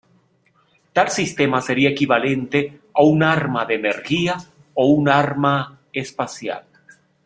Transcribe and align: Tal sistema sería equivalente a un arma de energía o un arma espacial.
Tal 0.93 1.09
sistema 1.11 1.61
sería 1.61 1.89
equivalente 1.91 2.81
a 2.95 3.03
un 3.03 3.21
arma 3.21 3.65
de 3.65 3.75
energía 3.75 4.35
o 4.73 4.87
un 4.87 5.07
arma 5.07 5.77
espacial. 5.93 6.65